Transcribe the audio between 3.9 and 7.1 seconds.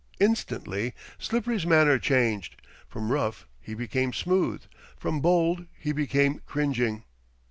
smooth. From bold he became cringing.